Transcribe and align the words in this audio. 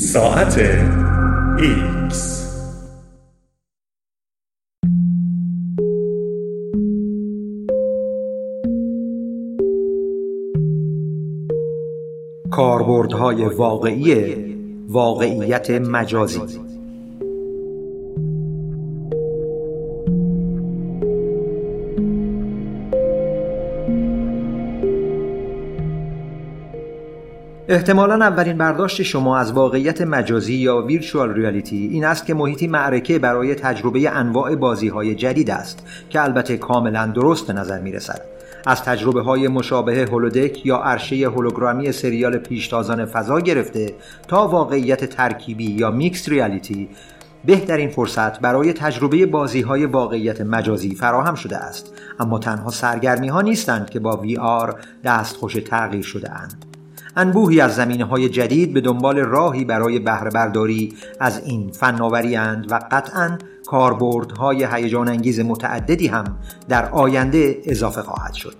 ساعت 0.00 0.58
ایکس. 1.58 2.46
کاربردهای 12.50 13.44
واقعی 13.44 14.34
واقعیت 14.88 15.70
مجازی. 15.70 16.40
احتمالا 27.70 28.14
اولین 28.14 28.58
برداشت 28.58 29.02
شما 29.02 29.38
از 29.38 29.52
واقعیت 29.52 30.02
مجازی 30.02 30.54
یا 30.54 30.82
virtual 30.82 31.34
reality 31.34 31.88
این 31.92 32.04
است 32.04 32.26
که 32.26 32.34
محیطی 32.34 32.66
معرکه 32.66 33.18
برای 33.18 33.54
تجربه 33.54 34.10
انواع 34.10 34.54
بازی 34.54 34.88
های 34.88 35.14
جدید 35.14 35.50
است 35.50 35.86
که 36.08 36.22
البته 36.22 36.56
کاملا 36.56 37.06
درست 37.06 37.50
نظر 37.50 37.80
می 37.80 37.92
رسد. 37.92 38.20
از 38.66 38.82
تجربه 38.82 39.20
های 39.20 39.48
مشابه 39.48 40.06
Holodeck 40.06 40.66
یا 40.66 40.76
عرشه 40.76 41.16
هولوگرامی 41.16 41.92
سریال 41.92 42.38
پیشتازان 42.38 43.06
فضا 43.06 43.40
گرفته 43.40 43.94
تا 44.28 44.48
واقعیت 44.48 45.04
ترکیبی 45.04 45.70
یا 45.70 45.90
mixed 45.90 46.28
reality 46.28 46.88
بهترین 47.44 47.88
فرصت 47.88 48.40
برای 48.40 48.72
تجربه 48.72 49.26
بازی 49.26 49.60
های 49.60 49.86
واقعیت 49.86 50.40
مجازی 50.40 50.94
فراهم 50.94 51.34
شده 51.34 51.56
است 51.56 51.92
اما 52.20 52.38
تنها 52.38 52.70
سرگرمی 52.70 53.28
ها 53.28 53.40
نیستند 53.40 53.90
که 53.90 54.00
با 54.00 54.16
VR 54.16 54.80
دستخوش 55.04 55.54
تغییر 55.54 56.02
شده 56.02 56.30
اند 56.30 56.69
انبوهی 57.16 57.60
از 57.60 57.74
زمینه 57.74 58.04
های 58.04 58.28
جدید 58.28 58.72
به 58.74 58.80
دنبال 58.80 59.18
راهی 59.18 59.64
برای 59.64 59.98
بهره 59.98 60.30
برداری 60.30 60.94
از 61.20 61.42
این 61.44 61.70
فناوری 61.72 62.36
و 62.36 62.80
قطعا 62.90 63.38
کاربردهای 63.66 64.66
هیجان 64.72 65.08
انگیز 65.08 65.40
متعددی 65.40 66.06
هم 66.06 66.36
در 66.68 66.88
آینده 66.88 67.58
اضافه 67.64 68.02
خواهد 68.02 68.34
شد. 68.34 68.54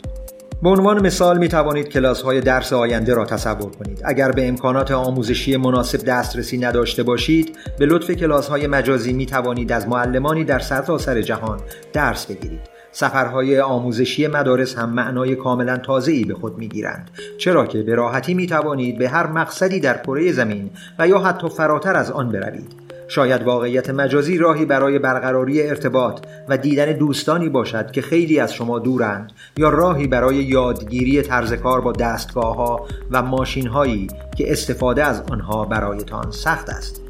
به 0.62 0.68
عنوان 0.68 1.06
مثال 1.06 1.38
می 1.38 1.48
توانید 1.48 1.88
کلاس 1.88 2.22
های 2.22 2.40
درس 2.40 2.72
آینده 2.72 3.14
را 3.14 3.24
تصور 3.24 3.70
کنید. 3.70 4.02
اگر 4.04 4.32
به 4.32 4.48
امکانات 4.48 4.90
آموزشی 4.90 5.56
مناسب 5.56 6.04
دسترسی 6.04 6.58
نداشته 6.58 7.02
باشید، 7.02 7.56
به 7.78 7.86
لطف 7.86 8.10
کلاس 8.10 8.48
های 8.48 8.66
مجازی 8.66 9.12
می 9.12 9.26
توانید 9.26 9.72
از 9.72 9.88
معلمانی 9.88 10.44
در 10.44 10.58
سرتاسر 10.58 11.14
سر 11.14 11.22
جهان 11.22 11.60
درس 11.92 12.26
بگیرید. 12.26 12.79
سفرهای 12.92 13.60
آموزشی 13.60 14.26
مدارس 14.26 14.78
هم 14.78 14.90
معنای 14.90 15.36
کاملا 15.36 15.76
تازه‌ای 15.76 16.24
به 16.24 16.34
خود 16.34 16.58
می‌گیرند. 16.58 17.10
چرا 17.38 17.66
که 17.66 17.82
به 17.82 17.94
راحتی 17.94 18.34
می 18.34 18.46
توانید 18.46 18.98
به 18.98 19.08
هر 19.08 19.26
مقصدی 19.26 19.80
در 19.80 19.98
کره 19.98 20.32
زمین 20.32 20.70
و 20.98 21.08
یا 21.08 21.18
حتی 21.18 21.48
فراتر 21.48 21.96
از 21.96 22.10
آن 22.10 22.28
بروید. 22.28 22.90
شاید 23.08 23.42
واقعیت 23.42 23.90
مجازی 23.90 24.38
راهی 24.38 24.64
برای 24.64 24.98
برقراری 24.98 25.62
ارتباط 25.62 26.20
و 26.48 26.56
دیدن 26.56 26.92
دوستانی 26.92 27.48
باشد 27.48 27.90
که 27.90 28.02
خیلی 28.02 28.40
از 28.40 28.54
شما 28.54 28.78
دورند 28.78 29.32
یا 29.56 29.68
راهی 29.68 30.06
برای 30.06 30.36
یادگیری 30.36 31.22
طرز 31.22 31.52
کار 31.52 31.80
با 31.80 31.92
دستگاه 31.92 32.56
ها 32.56 32.86
و 33.10 33.22
ماشین 33.22 33.66
هایی 33.66 34.06
که 34.36 34.52
استفاده 34.52 35.04
از 35.04 35.22
آنها 35.30 35.64
برایتان 35.64 36.30
سخت 36.30 36.68
است. 36.68 37.00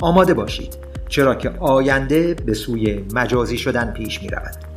آماده 0.00 0.34
باشید 0.34 0.76
چرا 1.08 1.34
که 1.34 1.50
آینده 1.60 2.34
به 2.46 2.54
سوی 2.54 3.04
مجازی 3.14 3.58
شدن 3.58 3.90
پیش 3.90 4.22
می 4.22 4.28
رود. 4.28 4.73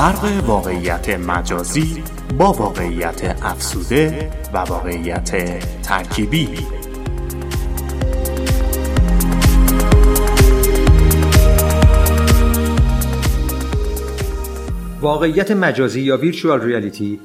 فرق 0.00 0.44
واقعیت 0.46 1.08
مجازی 1.08 2.02
با 2.38 2.52
واقعیت 2.52 3.36
افسوده 3.42 4.30
و 4.54 4.58
واقعیت 4.58 5.30
ترکیبی 5.82 6.48
واقعیت 15.00 15.50
مجازی 15.50 16.00
یا 16.00 16.16
ویرچوال 16.16 16.60
ریالیتی 16.60 17.20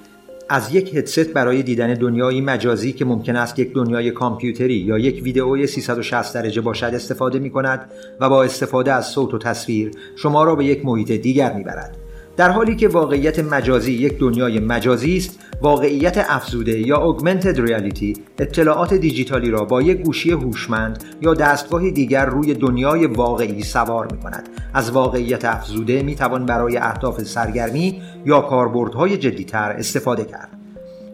از 0.50 0.76
یک 0.76 0.96
هدست 0.96 1.34
برای 1.34 1.64
دیدن 1.64 1.94
دنیای 1.94 2.42
مجازی 2.42 2.94
که 2.94 3.06
ممکن 3.06 3.36
است 3.36 3.60
یک 3.60 3.74
دنیای 3.74 4.12
کامپیوتری 4.12 4.76
یا 4.76 4.98
یک 4.98 5.24
ویدئوی 5.24 5.68
360 5.68 6.34
درجه 6.34 6.62
باشد 6.62 6.92
استفاده 6.94 7.40
می 7.40 7.50
کند 7.50 7.92
و 8.20 8.30
با 8.30 8.44
استفاده 8.44 8.94
از 8.94 9.08
صوت 9.08 9.34
و 9.34 9.38
تصویر 9.38 9.92
شما 10.16 10.44
را 10.44 10.56
به 10.56 10.66
یک 10.66 10.86
محیط 10.86 11.12
دیگر 11.12 11.54
می 11.54 11.64
برد. 11.64 12.05
در 12.38 12.50
حالی 12.50 12.76
که 12.76 12.88
واقعیت 12.88 13.40
مجازی 13.40 13.92
یک 13.92 14.20
دنیای 14.20 14.60
مجازی 14.60 15.18
است 15.18 15.40
واقعیت 15.62 16.26
افزوده 16.30 16.80
یا 16.80 17.18
augmented 17.18 17.58
reality 17.58 18.20
اطلاعات 18.40 18.94
دیجیتالی 18.94 19.50
را 19.50 19.66
با 19.66 19.82
یک 19.82 20.02
گوشی 20.02 20.32
هوشمند 20.32 21.04
یا 21.22 21.34
دستگاهی 21.34 21.92
دیگر 21.92 22.26
روی 22.26 22.54
دنیای 22.54 23.06
واقعی 23.06 23.64
سوار 23.64 24.08
می 24.12 24.20
کند 24.20 24.50
از 24.74 24.92
واقعیت 24.92 25.46
افزوده 25.46 26.04
می 26.04 26.16
توان 26.16 26.46
برای 26.46 26.78
اهداف 26.78 27.24
سرگرمی 27.24 28.02
یا 28.26 28.42
کاربردهای 28.42 29.18
جدیتر 29.18 29.72
استفاده 29.72 30.26
کرد. 30.26 30.50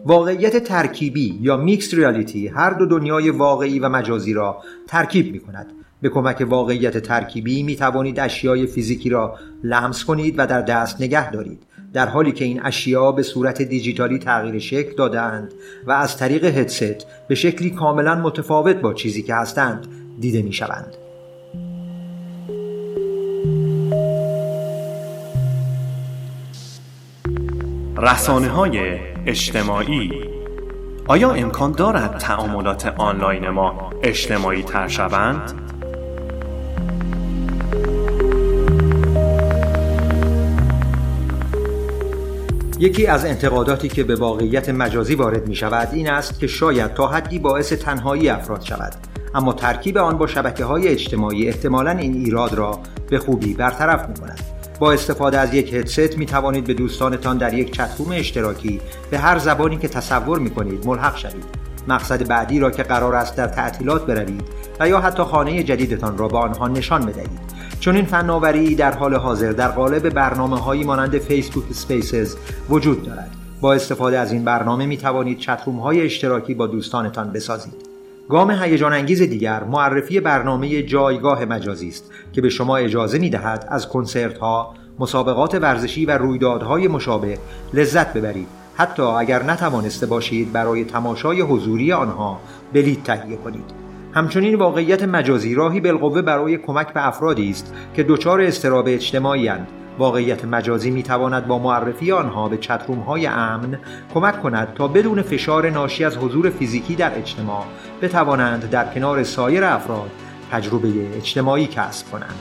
واقعیت 0.06 0.56
ترکیبی 0.56 1.38
یا 1.40 1.56
میکس 1.56 1.94
ریالیتی 1.94 2.48
هر 2.48 2.70
دو 2.70 2.86
دنیای 2.86 3.30
واقعی 3.30 3.78
و 3.78 3.88
مجازی 3.88 4.32
را 4.32 4.62
ترکیب 4.86 5.32
می 5.32 5.40
کند 5.40 5.72
به 6.02 6.08
کمک 6.08 6.46
واقعیت 6.48 6.98
ترکیبی 6.98 7.62
می 7.62 7.76
توانید 7.76 8.20
اشیای 8.20 8.66
فیزیکی 8.66 9.08
را 9.08 9.38
لمس 9.64 10.04
کنید 10.04 10.34
و 10.38 10.46
در 10.46 10.62
دست 10.62 11.00
نگه 11.00 11.30
دارید 11.30 11.62
در 11.92 12.06
حالی 12.06 12.32
که 12.32 12.44
این 12.44 12.60
اشیا 12.64 13.12
به 13.12 13.22
صورت 13.22 13.62
دیجیتالی 13.62 14.18
تغییر 14.18 14.58
شکل 14.58 14.96
دادند 14.96 15.54
و 15.86 15.92
از 15.92 16.16
طریق 16.16 16.44
هدست 16.44 17.06
به 17.28 17.34
شکلی 17.34 17.70
کاملا 17.70 18.14
متفاوت 18.14 18.76
با 18.76 18.94
چیزی 18.94 19.22
که 19.22 19.34
هستند 19.34 19.86
دیده 20.20 20.42
می 20.42 20.52
شوند. 20.52 20.96
رسانه 27.96 28.48
های 28.48 28.98
اجتماعی 29.26 30.10
آیا 31.08 31.30
امکان 31.30 31.72
دارد 31.72 32.18
تعاملات 32.18 32.86
آنلاین 32.86 33.48
ما 33.48 33.90
اجتماعی 34.02 34.62
تر 34.62 34.88
شوند؟ 34.88 35.52
یکی 42.82 43.06
از 43.06 43.24
انتقاداتی 43.24 43.88
که 43.88 44.04
به 44.04 44.14
واقعیت 44.14 44.68
مجازی 44.68 45.14
وارد 45.14 45.48
می 45.48 45.54
شود 45.54 45.88
این 45.92 46.10
است 46.10 46.40
که 46.40 46.46
شاید 46.46 46.94
تا 46.94 47.08
حدی 47.08 47.38
باعث 47.38 47.72
تنهایی 47.72 48.28
افراد 48.28 48.60
شود 48.60 48.92
اما 49.34 49.52
ترکیب 49.52 49.98
آن 49.98 50.18
با 50.18 50.26
شبکه 50.26 50.64
های 50.64 50.88
اجتماعی 50.88 51.48
احتمالا 51.48 51.90
این 51.90 52.14
ایراد 52.14 52.54
را 52.54 52.78
به 53.10 53.18
خوبی 53.18 53.54
برطرف 53.54 54.08
می 54.08 54.14
کند. 54.14 54.40
با 54.78 54.92
استفاده 54.92 55.38
از 55.38 55.54
یک 55.54 55.74
هدست 55.74 56.18
می 56.18 56.26
توانید 56.26 56.64
به 56.64 56.74
دوستانتان 56.74 57.38
در 57.38 57.54
یک 57.54 57.72
چتروم 57.72 58.12
اشتراکی 58.12 58.80
به 59.10 59.18
هر 59.18 59.38
زبانی 59.38 59.76
که 59.78 59.88
تصور 59.88 60.38
می 60.38 60.50
کنید 60.50 60.86
ملحق 60.86 61.16
شوید. 61.16 61.62
مقصد 61.88 62.28
بعدی 62.28 62.58
را 62.58 62.70
که 62.70 62.82
قرار 62.82 63.14
است 63.14 63.36
در 63.36 63.46
تعطیلات 63.46 64.06
بروید 64.06 64.44
و 64.80 64.88
یا 64.88 65.00
حتی 65.00 65.22
خانه 65.22 65.62
جدیدتان 65.62 66.18
را 66.18 66.28
به 66.28 66.38
آنها 66.38 66.68
نشان 66.68 67.06
بدهید 67.06 67.61
چون 67.82 67.96
این 67.96 68.04
فناوری 68.04 68.74
در 68.74 68.92
حال 68.92 69.14
حاضر 69.14 69.52
در 69.52 69.68
قالب 69.68 70.08
برنامه 70.08 70.60
هایی 70.60 70.84
مانند 70.84 71.18
فیسبوک 71.18 71.64
سپیسز 71.72 72.36
وجود 72.70 73.02
دارد. 73.02 73.30
با 73.60 73.74
استفاده 73.74 74.18
از 74.18 74.32
این 74.32 74.44
برنامه 74.44 74.86
می 74.86 74.96
توانید 74.96 75.38
چتروم 75.38 75.78
های 75.78 76.00
اشتراکی 76.00 76.54
با 76.54 76.66
دوستانتان 76.66 77.32
بسازید. 77.32 77.74
گام 78.28 78.50
هیجان 78.50 78.92
انگیز 78.92 79.22
دیگر 79.22 79.64
معرفی 79.64 80.20
برنامه 80.20 80.82
جایگاه 80.82 81.44
مجازی 81.44 81.88
است 81.88 82.12
که 82.32 82.40
به 82.40 82.48
شما 82.48 82.76
اجازه 82.76 83.18
می 83.18 83.30
دهد 83.30 83.68
از 83.70 83.88
کنسرت 83.88 84.38
ها، 84.38 84.74
مسابقات 84.98 85.54
ورزشی 85.54 86.06
و 86.06 86.18
رویدادهای 86.18 86.88
مشابه 86.88 87.38
لذت 87.74 88.12
ببرید. 88.12 88.48
حتی 88.74 89.02
اگر 89.02 89.42
نتوانسته 89.42 90.06
باشید 90.06 90.52
برای 90.52 90.84
تماشای 90.84 91.40
حضوری 91.40 91.92
آنها 91.92 92.40
بلیط 92.72 93.02
تهیه 93.02 93.36
کنید. 93.36 93.81
همچنین 94.14 94.54
واقعیت 94.54 95.02
مجازی 95.02 95.54
راهی 95.54 95.80
بالقوه 95.80 96.22
برای 96.22 96.58
کمک 96.58 96.92
به 96.92 97.06
افرادی 97.06 97.50
است 97.50 97.74
که 97.94 98.02
دچار 98.02 98.40
استراب 98.40 98.84
اجتماعی 98.88 99.48
اند. 99.48 99.68
واقعیت 99.98 100.44
مجازی 100.44 100.90
می 100.90 101.02
تواند 101.02 101.46
با 101.46 101.58
معرفی 101.58 102.12
آنها 102.12 102.48
به 102.48 102.56
چتروم 102.56 102.98
های 102.98 103.26
امن 103.26 103.78
کمک 104.14 104.42
کند 104.42 104.74
تا 104.74 104.88
بدون 104.88 105.22
فشار 105.22 105.70
ناشی 105.70 106.04
از 106.04 106.16
حضور 106.16 106.50
فیزیکی 106.50 106.94
در 106.94 107.18
اجتماع 107.18 107.64
بتوانند 108.02 108.70
در 108.70 108.94
کنار 108.94 109.22
سایر 109.22 109.64
افراد 109.64 110.10
تجربه 110.50 111.16
اجتماعی 111.16 111.66
کسب 111.66 112.10
کنند. 112.10 112.38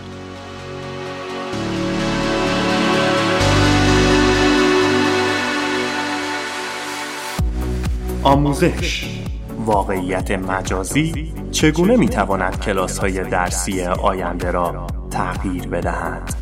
آموزش 8.23 9.20
واقعیت 9.65 10.31
مجازی 10.31 11.33
چگونه 11.51 11.97
می 11.97 12.09
تواند 12.09 12.59
کلاس 12.59 12.99
های 12.99 13.23
درسی 13.23 13.81
آینده 13.83 14.51
را 14.51 14.87
تغییر 15.11 15.67
بدهد؟ 15.67 16.35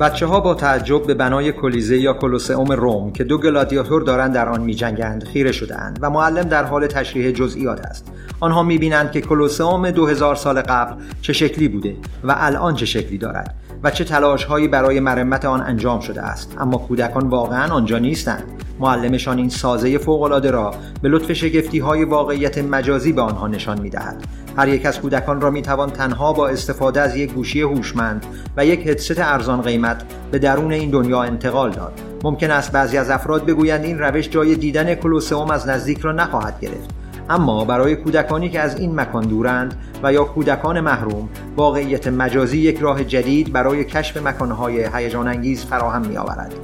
بچه 0.00 0.26
ها 0.26 0.40
با 0.40 0.54
تعجب 0.54 1.06
به 1.06 1.14
بنای 1.14 1.52
کلیزه 1.52 1.98
یا 1.98 2.12
کلوسئوم 2.12 2.72
روم 2.72 3.12
که 3.12 3.24
دو 3.24 3.38
گلادیاتور 3.38 4.02
دارند 4.02 4.34
در 4.34 4.48
آن 4.48 4.60
می 4.60 4.74
جنگند 4.74 5.24
خیره 5.24 5.52
شدهاند 5.52 5.98
و 6.02 6.10
معلم 6.10 6.42
در 6.42 6.64
حال 6.64 6.86
تشریح 6.86 7.30
جزئیات 7.30 7.80
است 7.80 8.12
آنها 8.40 8.62
می 8.62 8.78
بینند 8.78 9.12
که 9.12 9.20
کلوسئوم 9.20 9.90
2000 9.90 10.34
سال 10.34 10.60
قبل 10.60 11.02
چه 11.20 11.32
شکلی 11.32 11.68
بوده 11.68 11.96
و 12.24 12.34
الان 12.38 12.74
چه 12.74 12.86
شکلی 12.86 13.18
دارد 13.18 13.61
و 13.84 13.90
چه 13.90 14.04
تلاش 14.04 14.44
هایی 14.44 14.68
برای 14.68 15.00
مرمت 15.00 15.44
آن 15.44 15.60
انجام 15.60 16.00
شده 16.00 16.22
است 16.22 16.56
اما 16.58 16.78
کودکان 16.78 17.28
واقعا 17.28 17.74
آنجا 17.74 17.98
نیستند 17.98 18.44
معلمشان 18.80 19.38
این 19.38 19.48
سازه 19.48 19.98
فوقالعاده 19.98 20.50
را 20.50 20.74
به 21.02 21.08
لطف 21.08 21.32
شگفتی 21.32 21.78
های 21.78 22.04
واقعیت 22.04 22.58
مجازی 22.58 23.12
به 23.12 23.22
آنها 23.22 23.48
نشان 23.48 23.80
می 23.80 23.90
دهد. 23.90 24.24
هر 24.56 24.68
یک 24.68 24.86
از 24.86 25.00
کودکان 25.00 25.40
را 25.40 25.50
می 25.50 25.62
توان 25.62 25.90
تنها 25.90 26.32
با 26.32 26.48
استفاده 26.48 27.00
از 27.00 27.16
یک 27.16 27.32
گوشی 27.32 27.60
هوشمند 27.60 28.26
و 28.56 28.66
یک 28.66 28.86
هدست 28.86 29.18
ارزان 29.18 29.62
قیمت 29.62 30.02
به 30.30 30.38
درون 30.38 30.72
این 30.72 30.90
دنیا 30.90 31.22
انتقال 31.22 31.70
داد. 31.70 32.00
ممکن 32.24 32.50
است 32.50 32.72
بعضی 32.72 32.98
از 32.98 33.10
افراد 33.10 33.46
بگویند 33.46 33.84
این 33.84 33.98
روش 33.98 34.28
جای 34.28 34.54
دیدن 34.54 34.94
کلوسئوم 34.94 35.50
از 35.50 35.68
نزدیک 35.68 36.00
را 36.00 36.12
نخواهد 36.12 36.60
گرفت. 36.60 37.01
اما 37.30 37.64
برای 37.64 37.96
کودکانی 37.96 38.48
که 38.48 38.60
از 38.60 38.80
این 38.80 39.00
مکان 39.00 39.24
دورند 39.24 39.74
و 40.02 40.12
یا 40.12 40.24
کودکان 40.24 40.80
محروم 40.80 41.28
واقعیت 41.56 42.08
مجازی 42.08 42.58
یک 42.58 42.78
راه 42.78 43.04
جدید 43.04 43.52
برای 43.52 43.84
کشف 43.84 44.16
مکانهای 44.16 44.88
هیجان 44.94 45.28
انگیز 45.28 45.64
فراهم 45.64 46.06
می 46.06 46.16
آورد. 46.16 46.54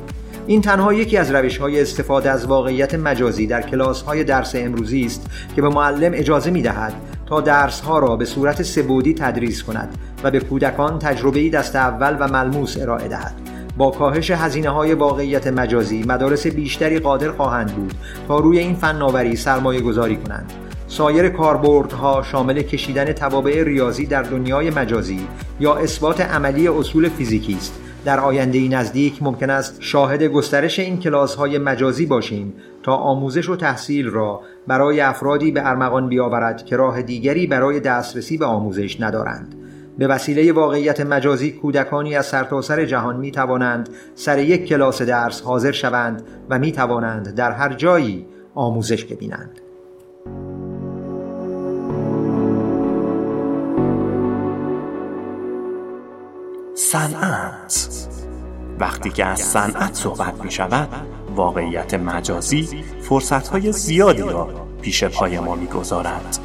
این 0.46 0.62
تنها 0.62 0.94
یکی 0.94 1.16
از 1.16 1.30
روش 1.30 1.58
های 1.58 1.80
استفاده 1.80 2.30
از 2.30 2.46
واقعیت 2.46 2.94
مجازی 2.94 3.46
در 3.46 3.62
کلاس 3.62 4.02
های 4.02 4.24
درس 4.24 4.54
امروزی 4.54 5.04
است 5.04 5.30
که 5.56 5.62
به 5.62 5.68
معلم 5.68 6.12
اجازه 6.14 6.50
می 6.50 6.62
دهد 6.62 6.92
تا 7.26 7.40
درس 7.40 7.80
ها 7.80 7.98
را 7.98 8.16
به 8.16 8.24
صورت 8.24 8.62
سبودی 8.62 9.14
تدریس 9.14 9.62
کند 9.62 9.98
و 10.22 10.30
به 10.30 10.40
کودکان 10.40 10.98
تجربه 10.98 11.50
دست 11.50 11.76
اول 11.76 12.16
و 12.20 12.28
ملموس 12.28 12.76
ارائه 12.80 13.08
دهد. 13.08 13.47
با 13.78 13.90
کاهش 13.90 14.30
هزینه 14.30 14.68
های 14.68 14.94
واقعیت 14.94 15.46
مجازی 15.46 16.02
مدارس 16.02 16.46
بیشتری 16.46 16.98
قادر 16.98 17.30
خواهند 17.30 17.74
بود 17.76 17.94
تا 18.28 18.38
روی 18.38 18.58
این 18.58 18.74
فناوری 18.74 19.36
سرمایه 19.36 19.80
گذاری 19.80 20.16
کنند. 20.16 20.52
سایر 20.86 21.28
کاربردها 21.28 22.22
شامل 22.22 22.62
کشیدن 22.62 23.12
توابع 23.12 23.62
ریاضی 23.62 24.06
در 24.06 24.22
دنیای 24.22 24.70
مجازی 24.70 25.28
یا 25.60 25.74
اثبات 25.74 26.20
عملی 26.20 26.68
اصول 26.68 27.08
فیزیکی 27.08 27.54
است. 27.54 27.80
در 28.04 28.20
آینده 28.20 28.68
نزدیک 28.68 29.22
ممکن 29.22 29.50
است 29.50 29.76
شاهد 29.80 30.22
گسترش 30.22 30.78
این 30.78 31.00
کلاس 31.00 31.34
های 31.34 31.58
مجازی 31.58 32.06
باشیم 32.06 32.54
تا 32.82 32.96
آموزش 32.96 33.48
و 33.48 33.56
تحصیل 33.56 34.06
را 34.06 34.40
برای 34.66 35.00
افرادی 35.00 35.50
به 35.50 35.68
ارمغان 35.68 36.08
بیاورد 36.08 36.64
که 36.64 36.76
راه 36.76 37.02
دیگری 37.02 37.46
برای 37.46 37.80
دسترسی 37.80 38.38
به 38.38 38.46
آموزش 38.46 39.00
ندارند. 39.00 39.67
به 39.98 40.06
وسیله 40.06 40.52
واقعیت 40.52 41.00
مجازی 41.00 41.52
کودکانی 41.52 42.16
از 42.16 42.26
سرتاسر 42.26 42.76
سر 42.76 42.84
جهان 42.84 43.16
می 43.16 43.30
توانند 43.30 43.88
سر 44.14 44.38
یک 44.38 44.68
کلاس 44.68 45.02
درس 45.02 45.42
حاضر 45.42 45.72
شوند 45.72 46.22
و 46.50 46.58
می 46.58 46.72
توانند 46.72 47.34
در 47.34 47.52
هر 47.52 47.72
جایی 47.74 48.26
آموزش 48.54 49.04
ببینند. 49.04 49.60
صنعت 56.74 58.08
وقتی 58.78 59.10
که 59.10 59.24
از 59.24 59.40
صنعت 59.40 59.94
صحبت 59.94 60.44
می 60.44 60.50
شود 60.50 60.88
واقعیت 61.34 61.94
مجازی 61.94 62.84
فرصت 63.00 63.48
های 63.48 63.72
زیادی 63.72 64.22
را 64.22 64.48
پیش 64.82 65.04
پای 65.04 65.40
ما 65.40 65.54
می 65.54 65.66
گذارد. 65.66 66.38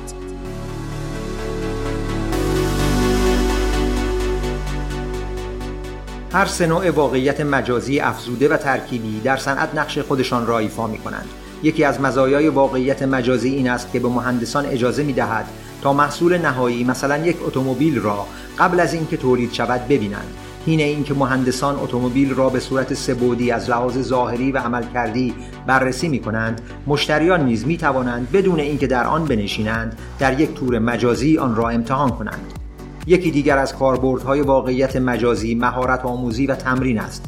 هر 6.33 6.45
سه 6.45 6.67
نوع 6.67 6.89
واقعیت 6.89 7.41
مجازی 7.41 7.99
افزوده 7.99 8.49
و 8.49 8.57
ترکیبی 8.57 9.19
در 9.19 9.37
صنعت 9.37 9.75
نقش 9.75 9.99
خودشان 9.99 10.47
را 10.47 10.59
ایفا 10.59 10.87
می 10.87 10.97
کنند. 10.97 11.29
یکی 11.63 11.83
از 11.83 12.01
مزایای 12.01 12.49
واقعیت 12.49 13.03
مجازی 13.03 13.49
این 13.49 13.69
است 13.69 13.91
که 13.91 13.99
به 13.99 14.07
مهندسان 14.07 14.65
اجازه 14.65 15.03
می 15.03 15.13
دهد 15.13 15.45
تا 15.81 15.93
محصول 15.93 16.37
نهایی 16.37 16.83
مثلا 16.83 17.17
یک 17.17 17.37
اتومبیل 17.45 17.99
را 17.99 18.25
قبل 18.59 18.79
از 18.79 18.93
اینکه 18.93 19.17
تولید 19.17 19.53
شود 19.53 19.87
ببینند 19.87 20.27
این 20.65 20.79
اینکه 20.79 21.13
مهندسان 21.13 21.75
اتومبیل 21.75 22.33
را 22.33 22.49
به 22.49 22.59
صورت 22.59 22.93
سبودی 22.93 23.51
از 23.51 23.69
لحاظ 23.69 23.97
ظاهری 23.97 24.51
و 24.51 24.57
عملکردی 24.57 25.33
بررسی 25.67 26.07
می 26.07 26.19
کنند 26.19 26.61
مشتریان 26.87 27.45
نیز 27.45 27.67
می 27.67 27.77
توانند 27.77 28.31
بدون 28.31 28.59
اینکه 28.59 28.87
در 28.87 29.07
آن 29.07 29.25
بنشینند 29.25 29.97
در 30.19 30.39
یک 30.39 30.53
تور 30.53 30.79
مجازی 30.79 31.37
آن 31.37 31.55
را 31.55 31.69
امتحان 31.69 32.09
کنند 32.09 32.62
یکی 33.07 33.31
دیگر 33.31 33.57
از 33.57 33.75
کاربردهای 33.75 34.41
واقعیت 34.41 34.95
مجازی 34.95 35.55
مهارت 35.55 36.05
آموزی 36.05 36.47
و 36.47 36.55
تمرین 36.55 36.99
است 36.99 37.25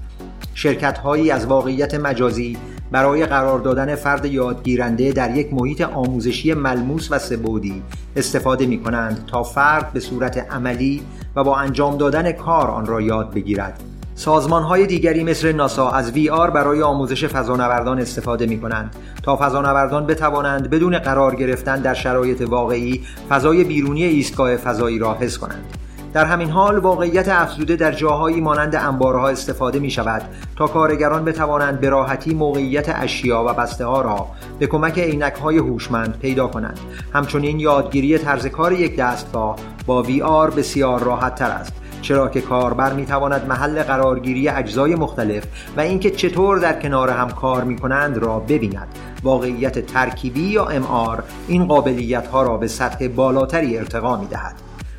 شرکت 0.54 0.98
هایی 0.98 1.31
از 1.31 1.45
واقعیت 1.45 1.95
مجازی 1.95 2.57
برای 2.92 3.25
قرار 3.25 3.60
دادن 3.60 3.95
فرد 3.95 4.25
یادگیرنده 4.25 5.12
در 5.12 5.38
یک 5.38 5.54
محیط 5.54 5.81
آموزشی 5.81 6.54
ملموس 6.54 7.07
و 7.12 7.19
سبودی 7.19 7.83
استفاده 8.16 8.66
می 8.66 8.83
کنند 8.83 9.25
تا 9.27 9.44
فرد 9.44 9.94
به 9.94 10.00
صورت 10.00 10.38
عملی 10.38 11.01
و 11.36 11.44
با 11.44 11.57
انجام 11.57 11.98
دادن 11.98 12.31
کار 12.31 12.68
آن 12.68 12.86
را 12.86 13.01
یاد 13.01 13.33
بگیرد. 13.33 13.83
سازمان 14.18 14.64
های 14.64 14.88
دیگری 14.88 15.24
مثل 15.24 15.52
ناسا 15.52 15.90
از 15.90 16.12
وی 16.12 16.30
آر 16.30 16.50
برای 16.50 16.82
آموزش 16.82 17.26
فضانوردان 17.26 18.00
استفاده 18.00 18.46
می 18.46 18.62
کنند 18.62 18.96
تا 19.24 19.38
فضانوردان 19.42 20.06
بتوانند 20.06 20.70
بدون 20.70 21.00
قرار 21.00 21.36
گرفتن 21.36 21.82
در 21.82 21.94
شرایط 21.94 22.42
واقعی 22.42 23.04
فضای 23.30 23.64
بیرونی 23.64 24.04
ایستگاه 24.04 24.58
فضایی 24.58 25.00
را 25.00 25.14
حس 25.14 25.38
کنند. 25.38 25.66
در 26.14 26.26
همین 26.26 26.50
حال 26.50 26.78
واقعیت 26.78 27.30
افزوده 27.30 27.76
در 27.76 27.92
جاهایی 27.92 28.42
مانند 28.42 28.76
انبارها 28.76 29.30
استفاده 29.30 29.80
می 29.80 29.90
شود 29.90 30.22
تا 30.56 30.68
کارگران 30.68 31.26
بتوانند 31.26 31.80
به 31.80 31.90
راحتی 31.90 32.34
موقعیت 32.34 32.86
اشیا 32.90 33.44
و 33.44 33.54
بسته 33.54 33.86
ها 33.86 34.02
را 34.02 34.28
به 34.60 34.68
کمک 34.68 35.00
عینک 35.00 35.34
های 35.34 35.58
هوشمند 35.58 36.20
پیدا 36.20 36.48
کنند 36.48 36.80
همچنین 37.14 37.60
یادگیری 37.60 38.18
طرز 38.18 38.48
کار 38.48 38.74
یک 38.74 38.98
دستگاه 38.98 39.56
با 39.86 40.04
وی 40.04 40.22
آر 40.22 40.50
بسیار 40.50 41.04
راحت 41.04 41.36
تر 41.36 41.50
است 41.50 41.74
چرا 42.06 42.30
که 42.30 42.42
کاربر 42.42 42.94
می 42.94 43.06
تواند 43.06 43.48
محل 43.48 43.84
قرارگیری 43.84 44.50
اجزای 44.50 44.96
مختلف 44.96 45.44
و 45.78 45.81
اینکه 45.81 46.12
چطور 46.12 46.59
در 46.59 46.81
کنار 46.81 47.09
هم 47.09 47.30
کار 47.30 47.64
می 47.64 47.76
کنند 47.76 48.18
را 48.18 48.40
ببیند. 48.40 48.88
واقعیت 49.24 49.85
ترکیبی 49.85 50.42
یا 50.42 50.68
MR 50.68 51.21
این 51.47 51.66
قابلیت 51.66 52.28
ها 52.28 52.44
را 52.44 52.57
به 52.57 52.68
سطح 52.68 53.07
بالاتری 53.07 53.78
ارتقا 53.78 54.18
می 54.18 54.28
دهد 54.28 54.56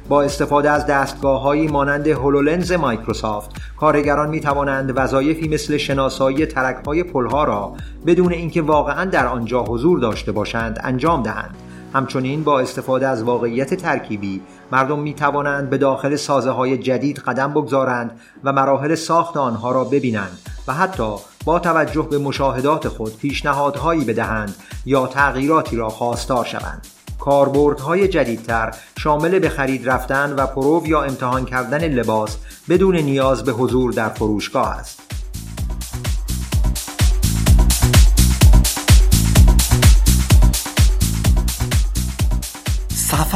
با 0.09 0.23
استفاده 0.23 0.71
از 0.71 0.87
دستگاه 0.87 1.41
هایی 1.41 1.69
مانند 1.69 2.09
هولولنز 2.09 2.73
مایکروسافت 2.73 3.51
کارگران 3.77 4.29
می 4.31 4.41
توانند 4.41 4.93
وظایفی 4.97 5.49
مثل 5.49 5.77
شناسایی 5.77 6.47
ترک 6.47 6.85
های 6.87 7.03
پلها 7.03 7.45
را 7.45 7.73
بدون 8.07 8.33
اینکه 8.33 8.63
واقعا 8.63 9.05
در 9.05 9.27
آنجا 9.27 9.65
حضور 9.65 9.99
داشته 9.99 10.33
باشند 10.33 10.81
انجام 10.85 11.23
دهند. 11.23 11.55
همچنین 11.97 12.45
با 12.45 12.61
استفاده 12.61 13.09
از 13.09 13.23
واقعیت 13.23 13.75
ترکیبی 13.75 14.43
مردم 14.73 14.99
می 14.99 15.15
توانند 15.15 15.71
به 15.71 15.79
داخل 15.79 16.17
سازه 16.17 16.51
های 16.51 16.79
جدید 16.79 17.19
قدم 17.19 17.53
بگذارند 17.53 18.21
و 18.45 18.53
مراحل 18.53 18.95
ساخت 18.95 19.37
آنها 19.37 19.73
را 19.73 19.85
ببینند 19.85 20.39
و 20.69 20.73
حتی 20.73 21.15
با 21.45 21.59
توجه 21.59 22.03
به 22.03 22.19
مشاهدات 22.19 22.89
خود 22.89 23.17
پیشنهادهایی 23.17 24.05
بدهند 24.05 24.55
یا 24.87 25.07
تغییراتی 25.07 25.77
را 25.77 25.89
خواستار 25.89 26.45
شوند 26.45 26.87
کاربردهای 27.19 28.09
جدیدتر 28.09 28.75
شامل 28.99 29.39
به 29.39 29.49
خرید 29.49 29.91
رفتن 29.91 30.33
و 30.33 30.47
پرو 30.47 30.83
یا 30.87 31.03
امتحان 31.03 31.45
کردن 31.45 31.89
لباس 31.89 32.37
بدون 32.69 32.97
نیاز 32.97 33.45
به 33.45 33.53
حضور 33.53 33.93
در 33.93 34.09
فروشگاه 34.09 34.69
است. 34.69 35.06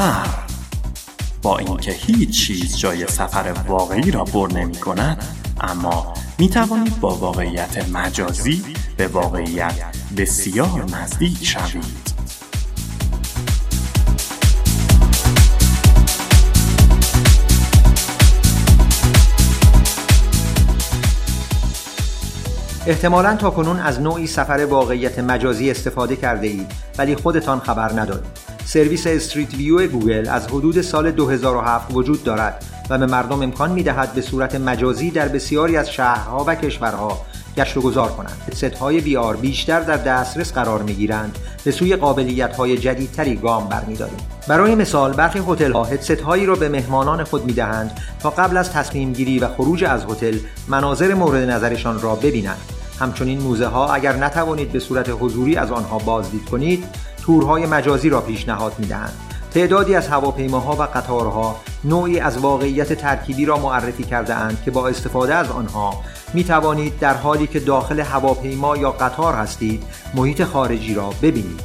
سفر 0.00 0.28
با 1.42 1.58
اینکه 1.58 1.92
هیچ 1.92 2.46
چیز 2.46 2.78
جای 2.78 3.06
سفر 3.06 3.54
واقعی 3.68 4.10
را 4.10 4.24
بر 4.24 4.52
نمی 4.52 4.74
کند 4.74 5.24
اما 5.60 6.14
می 6.38 6.48
توانید 6.48 7.00
با 7.00 7.14
واقعیت 7.14 7.88
مجازی 7.88 8.62
به 8.96 9.06
واقعیت 9.06 9.74
بسیار 10.16 10.84
نزدیک 10.84 11.44
شوید 11.46 12.14
احتمالا 22.86 23.36
تا 23.36 23.50
کنون 23.50 23.80
از 23.80 24.00
نوعی 24.00 24.26
سفر 24.26 24.66
واقعیت 24.70 25.18
مجازی 25.18 25.70
استفاده 25.70 26.16
کرده 26.16 26.46
اید 26.46 26.72
ولی 26.98 27.16
خودتان 27.16 27.60
خبر 27.60 28.00
ندارید. 28.00 28.49
سرویس 28.72 29.06
استریت 29.06 29.54
ویو 29.54 29.86
گوگل 29.86 30.28
از 30.28 30.46
حدود 30.46 30.80
سال 30.80 31.10
2007 31.10 31.94
وجود 31.94 32.24
دارد 32.24 32.64
و 32.90 32.98
به 32.98 33.06
مردم 33.06 33.42
امکان 33.42 33.72
می 33.72 33.82
دهد 33.82 34.12
به 34.12 34.20
صورت 34.20 34.54
مجازی 34.54 35.10
در 35.10 35.28
بسیاری 35.28 35.76
از 35.76 35.90
شهرها 35.90 36.44
و 36.46 36.54
کشورها 36.54 37.26
گشت 37.56 37.76
و 37.76 37.80
گذار 37.80 38.08
کنند. 38.08 38.42
هدست 38.46 38.64
های 38.64 39.00
وی 39.00 39.16
آر 39.16 39.36
بیشتر 39.36 39.80
در 39.80 39.96
دسترس 39.96 40.52
قرار 40.52 40.82
می 40.82 40.94
گیرند 40.94 41.38
به 41.64 41.70
سوی 41.70 41.96
قابلیت 41.96 42.56
های 42.56 42.78
جدیدتری 42.78 43.36
گام 43.36 43.68
برمیداریم. 43.68 44.18
برای 44.48 44.74
مثال 44.74 45.12
برخی 45.12 45.42
هتل 45.48 45.72
ها 45.72 45.84
هدست 45.84 46.20
هایی 46.20 46.46
را 46.46 46.54
به 46.54 46.68
مهمانان 46.68 47.24
خود 47.24 47.44
می 47.44 47.52
دهند 47.52 48.00
تا 48.20 48.30
قبل 48.30 48.56
از 48.56 48.72
تصمیم 48.72 49.12
گیری 49.12 49.38
و 49.38 49.48
خروج 49.48 49.84
از 49.84 50.04
هتل 50.04 50.38
مناظر 50.68 51.14
مورد 51.14 51.50
نظرشان 51.50 52.00
را 52.00 52.14
ببینند. 52.14 52.60
همچنین 53.00 53.40
موزه 53.40 53.66
ها 53.66 53.94
اگر 53.94 54.16
نتوانید 54.16 54.72
به 54.72 54.80
صورت 54.80 55.08
حضوری 55.20 55.56
از 55.56 55.70
آنها 55.70 55.98
بازدید 55.98 56.44
کنید 56.44 56.84
تورهای 57.22 57.66
مجازی 57.66 58.08
را 58.08 58.20
پیشنهاد 58.20 58.72
می 58.78 58.86
دهند 58.86 59.12
تعدادی 59.54 59.94
از 59.94 60.08
هواپیماها 60.08 60.76
و 60.76 60.82
قطارها 60.82 61.56
نوعی 61.84 62.20
از 62.20 62.38
واقعیت 62.38 62.92
ترکیبی 62.92 63.44
را 63.44 63.58
معرفی 63.58 64.04
کرده 64.04 64.34
اند 64.34 64.62
که 64.64 64.70
با 64.70 64.88
استفاده 64.88 65.34
از 65.34 65.50
آنها 65.50 65.94
می 66.34 66.44
توانید 66.44 66.98
در 66.98 67.14
حالی 67.14 67.46
که 67.46 67.60
داخل 67.60 68.00
هواپیما 68.00 68.76
یا 68.76 68.90
قطار 68.90 69.34
هستید 69.34 69.82
محیط 70.14 70.44
خارجی 70.44 70.94
را 70.94 71.14
ببینید. 71.22 71.60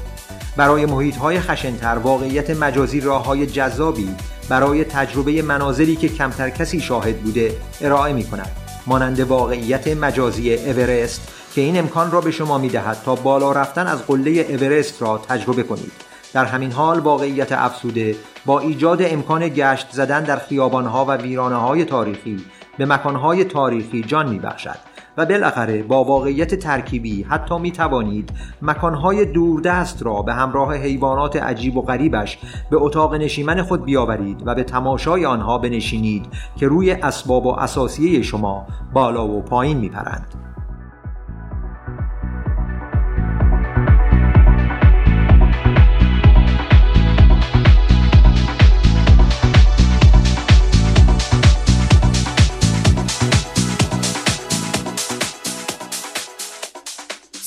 برای 0.57 0.85
محیط 0.85 1.15
های 1.15 1.39
خشنتر 1.39 1.97
واقعیت 1.97 2.49
مجازی 2.49 3.01
راه 3.01 3.25
های 3.25 3.45
جذابی 3.45 4.15
برای 4.49 4.83
تجربه 4.83 5.41
منازلی 5.41 5.95
که 5.95 6.09
کمتر 6.09 6.49
کسی 6.49 6.81
شاهد 6.81 7.21
بوده 7.21 7.57
ارائه 7.81 8.13
می 8.13 8.23
کند 8.23 8.64
مانند 8.87 9.19
واقعیت 9.19 9.87
مجازی 9.87 10.53
اورست 10.53 11.27
که 11.55 11.61
این 11.61 11.79
امکان 11.79 12.11
را 12.11 12.21
به 12.21 12.31
شما 12.31 12.57
می 12.57 12.69
دهد 12.69 13.01
تا 13.05 13.15
بالا 13.15 13.51
رفتن 13.51 13.87
از 13.87 14.05
قله 14.07 14.31
اورست 14.31 15.01
را 15.01 15.17
تجربه 15.17 15.63
کنید. 15.63 15.91
در 16.33 16.45
همین 16.45 16.71
حال 16.71 16.99
واقعیت 16.99 17.51
افسوده 17.51 18.15
با 18.45 18.59
ایجاد 18.59 19.01
امکان 19.01 19.49
گشت 19.49 19.87
زدن 19.91 20.23
در 20.23 20.37
خیابانها 20.37 21.05
و 21.05 21.11
ویرانه 21.11 21.55
های 21.55 21.85
تاریخی 21.85 22.45
به 22.77 22.85
مکانهای 22.85 23.43
تاریخی 23.43 24.01
جان 24.03 24.29
میبخشد. 24.29 24.94
و 25.17 25.25
بالاخره 25.25 25.83
با 25.83 26.03
واقعیت 26.03 26.55
ترکیبی 26.55 27.23
حتی 27.23 27.59
می 27.59 27.71
توانید 27.71 28.29
مکانهای 28.61 29.25
دوردست 29.25 30.03
را 30.03 30.21
به 30.21 30.33
همراه 30.33 30.75
حیوانات 30.75 31.35
عجیب 31.35 31.77
و 31.77 31.81
غریبش 31.81 32.39
به 32.69 32.77
اتاق 32.77 33.15
نشیمن 33.15 33.61
خود 33.61 33.85
بیاورید 33.85 34.43
و 34.45 34.55
به 34.55 34.63
تماشای 34.63 35.25
آنها 35.25 35.57
بنشینید 35.57 36.25
که 36.55 36.67
روی 36.67 36.91
اسباب 36.91 37.45
و 37.45 37.49
اساسیه 37.49 38.21
شما 38.21 38.67
بالا 38.93 39.27
و 39.27 39.41
پایین 39.41 39.77
می 39.77 39.89
پرند. 39.89 40.44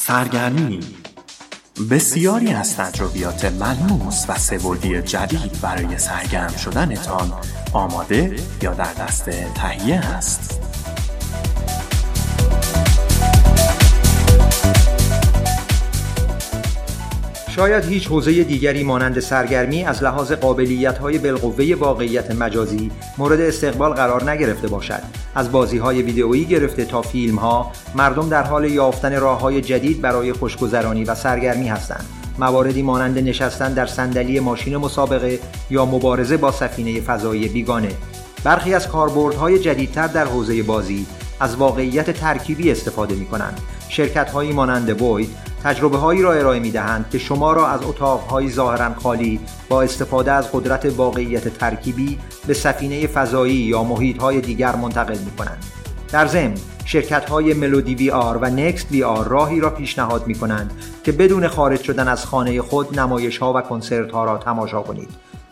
سرگرمی 0.08 0.80
بسیاری 1.90 2.52
از 2.52 2.76
تجربیات 2.76 3.44
ملموس 3.44 4.24
و 4.28 4.34
سبودی 4.38 5.02
جدید 5.02 5.60
برای 5.62 5.98
سرگرم 5.98 6.56
شدنتان 6.56 7.32
آماده 7.72 8.36
یا 8.62 8.74
در 8.74 8.92
دست 8.94 9.30
تهیه 9.30 9.96
است. 9.96 10.60
شاید 17.58 17.84
هیچ 17.84 18.06
حوزه 18.08 18.44
دیگری 18.44 18.84
مانند 18.84 19.20
سرگرمی 19.20 19.84
از 19.84 20.02
لحاظ 20.02 20.32
قابلیت 20.32 20.98
های 20.98 21.18
بالقوه 21.18 21.74
واقعیت 21.78 22.30
مجازی 22.30 22.90
مورد 23.18 23.40
استقبال 23.40 23.92
قرار 23.92 24.30
نگرفته 24.30 24.68
باشد. 24.68 25.02
از 25.34 25.52
بازی 25.52 25.78
های 25.78 26.02
ویدئویی 26.02 26.44
گرفته 26.44 26.84
تا 26.84 27.02
فیلم 27.02 27.36
ها 27.36 27.72
مردم 27.94 28.28
در 28.28 28.42
حال 28.42 28.64
یافتن 28.64 29.20
راه 29.20 29.40
های 29.40 29.60
جدید 29.60 30.00
برای 30.00 30.32
خوشگذرانی 30.32 31.04
و 31.04 31.14
سرگرمی 31.14 31.68
هستند. 31.68 32.04
مواردی 32.38 32.82
مانند 32.82 33.18
نشستن 33.18 33.72
در 33.72 33.86
صندلی 33.86 34.40
ماشین 34.40 34.76
مسابقه 34.76 35.38
یا 35.70 35.84
مبارزه 35.84 36.36
با 36.36 36.52
سفینه 36.52 37.00
فضایی 37.00 37.48
بیگانه. 37.48 37.90
برخی 38.44 38.74
از 38.74 38.88
کاربردهای 38.88 39.58
جدیدتر 39.58 40.06
در 40.06 40.24
حوزه 40.24 40.62
بازی 40.62 41.06
از 41.40 41.56
واقعیت 41.56 42.10
ترکیبی 42.10 42.70
استفاده 42.70 43.14
می 43.14 43.26
کنند 43.26 43.60
شرکت 43.88 44.30
هایی 44.30 44.52
مانند 44.52 45.02
وید 45.02 45.47
تجربه 45.64 45.96
هایی 45.96 46.22
را 46.22 46.32
ارائه 46.32 46.60
می 46.60 46.70
دهند 46.70 47.10
که 47.10 47.18
شما 47.18 47.52
را 47.52 47.68
از 47.68 47.80
اتاق 47.82 48.20
های 48.20 48.50
ظاهرا 48.50 48.94
خالی 48.94 49.40
با 49.68 49.82
استفاده 49.82 50.32
از 50.32 50.52
قدرت 50.52 50.92
واقعیت 50.96 51.48
ترکیبی 51.48 52.18
به 52.46 52.54
سفینه 52.54 53.06
فضایی 53.06 53.54
یا 53.54 53.84
محیط 53.84 54.18
های 54.18 54.40
دیگر 54.40 54.76
منتقل 54.76 55.18
می 55.18 55.30
کنند. 55.30 55.64
در 56.12 56.26
ضمن 56.26 56.54
شرکت 56.84 57.30
های 57.30 57.54
ملودی 57.54 57.94
وی 57.94 58.10
آر 58.10 58.36
و 58.36 58.50
نکست 58.50 58.92
وی 58.92 59.02
آر 59.02 59.28
راهی 59.28 59.60
را 59.60 59.70
پیشنهاد 59.70 60.26
می 60.26 60.34
کنند 60.34 60.72
که 61.04 61.12
بدون 61.12 61.48
خارج 61.48 61.82
شدن 61.82 62.08
از 62.08 62.26
خانه 62.26 62.62
خود 62.62 63.00
نمایش 63.00 63.38
ها 63.38 63.52
و 63.52 63.60
کنسرت 63.60 64.12
ها 64.12 64.24
را 64.24 64.38
تماشا 64.38 64.82
کنید. 64.82 65.08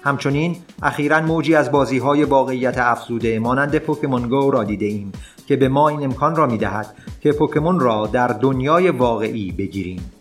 همچنین 0.06 0.56
اخیرا 0.82 1.20
موجی 1.20 1.54
از 1.54 1.70
بازی 1.70 1.98
های 1.98 2.24
واقعیت 2.24 2.78
افزوده 2.78 3.38
مانند 3.38 3.78
پوکمون 3.78 4.28
گو 4.28 4.50
را 4.50 4.64
دیده 4.64 4.86
ایم 4.86 5.12
که 5.46 5.56
به 5.56 5.68
ما 5.68 5.88
این 5.88 6.04
امکان 6.04 6.36
را 6.36 6.46
می 6.46 6.58
دهد 6.58 6.94
که 7.20 7.32
پوکمون 7.32 7.80
را 7.80 8.06
در 8.06 8.28
دنیای 8.28 8.90
واقعی 8.90 9.52
بگیریم. 9.52 10.15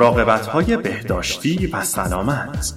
مراقبت 0.00 0.46
های 0.46 0.76
بهداشتی 0.76 1.66
و 1.66 1.84
سلامت 1.84 2.72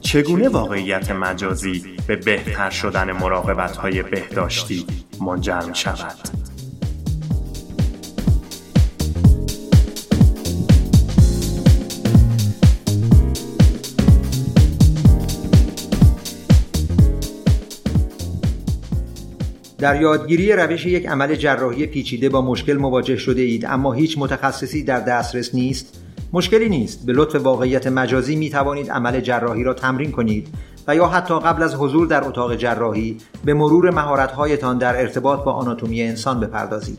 چگونه 0.00 0.48
واقعیت 0.48 1.10
مجازی 1.10 1.84
به 2.06 2.16
بهتر 2.16 2.70
شدن 2.70 3.12
مراقبت 3.12 3.76
های 3.76 4.02
بهداشتی 4.02 4.86
منجر 5.20 5.60
می 5.60 5.74
شود؟ 5.74 6.14
در 19.78 20.00
یادگیری 20.00 20.52
روش 20.52 20.86
یک 20.86 21.06
عمل 21.06 21.34
جراحی 21.34 21.86
پیچیده 21.86 22.28
با 22.28 22.42
مشکل 22.42 22.76
مواجه 22.76 23.16
شده 23.16 23.42
اید 23.42 23.66
اما 23.66 23.92
هیچ 23.92 24.18
متخصصی 24.18 24.84
در 24.84 25.00
دسترس 25.00 25.54
نیست 25.54 26.03
مشکلی 26.34 26.68
نیست 26.68 27.06
به 27.06 27.12
لطف 27.12 27.34
واقعیت 27.34 27.86
مجازی 27.86 28.36
می 28.36 28.50
توانید 28.50 28.90
عمل 28.90 29.20
جراحی 29.20 29.64
را 29.64 29.74
تمرین 29.74 30.12
کنید 30.12 30.48
و 30.86 30.96
یا 30.96 31.06
حتی 31.06 31.40
قبل 31.40 31.62
از 31.62 31.74
حضور 31.74 32.06
در 32.06 32.24
اتاق 32.24 32.56
جراحی 32.56 33.18
به 33.44 33.54
مرور 33.54 33.90
مهارت‌هایتان 33.90 34.78
در 34.78 34.96
ارتباط 35.00 35.44
با 35.44 35.52
آناتومی 35.52 36.02
انسان 36.02 36.40
بپردازید. 36.40 36.98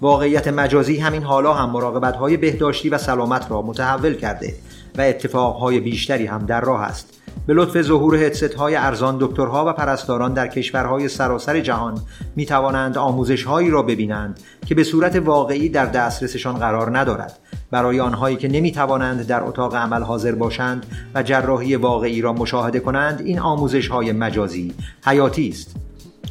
واقعیت 0.00 0.48
مجازی 0.48 0.96
همین 0.96 1.22
حالا 1.22 1.54
هم 1.54 1.70
مراقبت‌های 1.70 2.36
بهداشتی 2.36 2.88
و 2.88 2.98
سلامت 2.98 3.50
را 3.50 3.62
متحول 3.62 4.14
کرده 4.14 4.54
و 4.98 5.00
اتفاقهای 5.00 5.80
بیشتری 5.80 6.26
هم 6.26 6.46
در 6.46 6.60
راه 6.60 6.82
است. 6.82 7.12
به 7.46 7.54
لطف 7.54 7.82
ظهور 7.82 8.16
هدست 8.16 8.54
های 8.54 8.76
ارزان 8.76 9.16
دکترها 9.20 9.64
و 9.68 9.72
پرستاران 9.72 10.32
در 10.32 10.48
کشورهای 10.48 11.08
سراسر 11.08 11.60
جهان 11.60 11.98
می 12.36 12.46
توانند 12.46 12.98
آموزش 12.98 13.44
هایی 13.44 13.70
را 13.70 13.82
ببینند 13.82 14.40
که 14.66 14.74
به 14.74 14.84
صورت 14.84 15.16
واقعی 15.16 15.68
در 15.68 15.86
دسترسشان 15.86 16.54
قرار 16.54 16.98
ندارد 16.98 17.38
برای 17.70 18.00
آنهایی 18.00 18.36
که 18.36 18.48
نمی 18.48 18.72
توانند 18.72 19.26
در 19.26 19.42
اتاق 19.42 19.74
عمل 19.74 20.02
حاضر 20.02 20.34
باشند 20.34 20.86
و 21.14 21.22
جراحی 21.22 21.76
واقعی 21.76 22.20
را 22.20 22.32
مشاهده 22.32 22.80
کنند 22.80 23.20
این 23.20 23.38
آموزش 23.38 23.88
های 23.88 24.12
مجازی 24.12 24.74
حیاتی 25.04 25.48
است. 25.48 25.85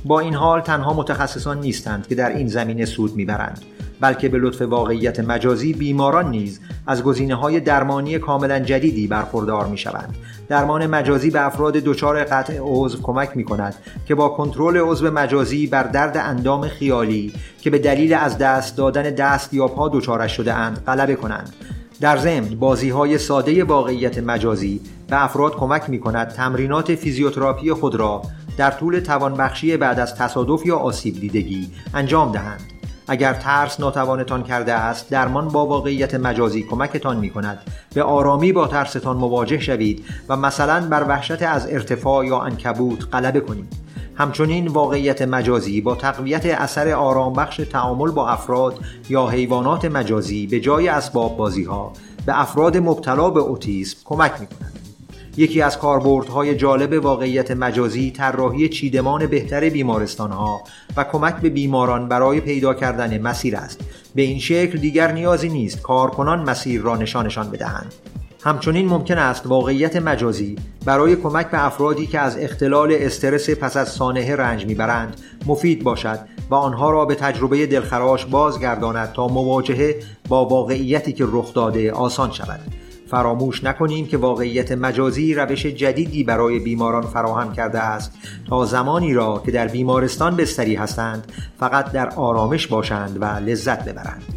با 0.06 0.20
این 0.20 0.34
حال 0.34 0.62
تنها 0.62 0.94
متخصصان 0.94 1.60
نیستند 1.60 2.08
که 2.08 2.16
در 2.16 2.30
این 2.30 2.48
زمینه 2.48 2.86
سود 2.86 3.16
می‌برند 3.16 3.62
بلکه 4.02 4.30
به 4.30 4.38
لطف 4.38 4.62
واقعیت 4.62 5.20
مجازی 5.20 5.74
بیماران 5.74 6.30
نیز 6.30 6.60
از 6.88 7.04
گزینه 7.04 7.36
های 7.36 7.60
درمانی 7.60 8.20
کاملا 8.20 8.60
جدیدی 8.60 9.08
برخوردار 9.08 9.68
می 9.68 9.78
شوند. 9.78 10.16
درمان 10.48 10.88
مجازی 10.88 11.30
به 11.30 11.46
افراد 11.46 11.74
دچار 11.74 12.24
قطع 12.24 12.58
عضو 12.62 13.02
کمک 13.02 13.30
می 13.36 13.44
کند 13.44 13.76
که 14.08 14.16
با 14.16 14.30
کنترل 14.30 14.78
عضو 14.78 15.12
مجازی 15.12 15.68
بر 15.68 15.84
درد 15.84 16.18
اندام 16.18 16.68
خیالی 16.68 17.34
که 17.62 17.70
به 17.70 17.80
دلیل 17.80 18.14
از 18.14 18.38
دست 18.38 18.78
دادن 18.78 19.04
دست 19.04 19.54
یا 19.54 19.68
پا 19.68 19.90
دچارش 19.90 20.32
شده 20.38 20.54
اند 20.54 20.84
غلبه 20.88 21.16
کنند. 21.16 21.54
در 22.02 22.18
ضمن 22.18 22.50
بازی 22.60 22.90
های 22.90 23.18
ساده 23.18 23.64
واقعیت 23.64 24.18
مجازی 24.18 24.82
به 25.08 25.24
افراد 25.24 25.56
کمک 25.56 25.90
می 25.90 26.00
کند 26.00 26.28
تمرینات 26.28 26.96
فیزیوتراپی 26.96 27.74
خود 27.74 27.96
را 27.96 28.22
در 28.58 28.72
طول 28.72 29.00
توانبخشی 29.00 29.78
بعد 29.78 30.00
از 30.00 30.16
تصادف 30.16 30.66
یا 30.66 30.78
آسیب 30.78 31.20
دیدگی 31.20 31.70
انجام 31.94 32.32
دهند. 32.32 32.62
اگر 33.08 33.34
ترس 33.34 33.80
ناتوانتان 33.80 34.44
کرده 34.44 34.74
است 34.74 35.10
درمان 35.10 35.48
با 35.48 35.66
واقعیت 35.66 36.16
مجازی 36.16 36.64
کمکتان 36.64 37.18
می 37.18 37.30
کند 37.30 37.60
به 37.94 38.04
آرامی 38.04 38.52
با 38.52 38.68
ترستان 38.68 39.18
مواجه 39.18 39.60
شوید 39.60 40.06
و 40.30 40.38
مثلا 40.38 40.88
بر 40.90 41.04
وحشت 41.04 41.42
از 41.44 41.68
ارتفاع 41.70 42.26
یا 42.26 42.40
انکبوت 42.40 43.08
غلبه 43.12 43.40
کنید. 43.40 43.86
همچنین 44.18 44.68
واقعیت 44.68 45.22
مجازی 45.22 45.82
با 45.82 45.96
تقویت 45.96 46.46
اثر 46.46 46.92
آرامبخش 46.92 47.58
تعامل 47.58 48.12
با 48.12 48.30
افراد 48.30 48.80
یا 49.10 49.28
حیوانات 49.28 49.86
مجازی 49.86 50.48
به 50.48 50.60
جای 50.60 50.88
اسباب 50.88 51.38
بازی 51.38 51.64
ها 51.64 51.94
به 52.26 52.42
افراد 52.42 52.78
مبتلا 52.78 53.30
به 53.30 53.40
اوتیسم 53.40 53.98
کمک 54.06 54.32
می 54.40 54.48
یکی 55.38 55.62
از 55.62 55.77
کاربردهای 55.77 56.56
جالب 56.56 57.06
واقعیت 57.06 57.51
مجازی 57.51 58.12
طراحی 58.12 58.70
چیدمان 58.70 59.27
بهتر 59.27 59.70
بیمارستان 59.70 60.32
ها 60.32 60.62
و 60.98 61.04
کمک 61.04 61.36
به 61.36 61.50
بیماران 61.50 62.08
برای 62.08 62.42
پیدا 62.42 62.74
کردن 62.74 63.22
مسیر 63.22 63.56
است. 63.56 63.82
به 64.15 64.22
این 64.22 64.39
شکل 64.39 64.77
دیگر 64.77 65.12
نیازی 65.12 65.50
نیست 65.50 65.82
کارکنان 65.82 66.50
مسیر 66.50 66.82
را 66.82 66.96
نشانشان 66.96 67.51
بدهند. 67.51 67.94
همچنین 68.44 68.88
ممکن 68.88 69.18
است 69.18 69.48
واقعیت 69.48 69.96
مجازی 69.96 70.56
برای 70.86 71.15
کمک 71.15 71.51
به 71.51 71.65
افرادی 71.65 72.08
که 72.08 72.20
از 72.20 72.38
اختلال 72.38 72.96
استرس 73.00 73.50
پس 73.50 73.77
از 73.77 73.89
سانحه 73.89 74.36
رنج 74.36 74.65
می‌برند 74.65 75.22
مفید 75.46 75.84
باشد 75.84 76.20
و 76.50 76.56
آنها 76.56 76.89
را 76.89 77.06
به 77.06 77.15
تجربه 77.15 77.65
دلخراش 77.65 78.25
بازگرداند 78.25 79.12
تا 79.12 79.27
مواجهه 79.27 79.96
با 80.27 80.46
واقعیتی 80.46 81.13
که 81.13 81.25
رخ 81.27 81.54
داده 81.54 81.92
آسان 81.92 82.32
شود. 82.32 82.60
فراموش 83.08 83.64
نکنیم 83.64 84.08
که 84.08 84.18
واقعیت 84.18 84.72
مجازی 84.72 85.34
روش 85.34 85.66
جدیدی 85.66 86.24
برای 86.24 86.60
بیماران 86.60 87.04
فراهم 87.04 87.54
کرده 87.54 87.80
است. 87.80 88.12
تا 88.50 88.66
زمانی 88.66 89.14
را 89.14 89.42
که 89.46 89.52
در 89.52 89.68
بیمارستان 89.68 90.36
بستری 90.36 90.76
هستند 90.76 91.32
فقط 91.60 91.92
در 91.92 92.10
آرامش 92.10 92.68
باشند 92.68 93.18
و 93.22 93.26
لذت 93.26 93.86
ببرند. 93.86 94.35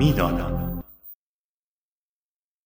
می‌دانم. 0.00 0.49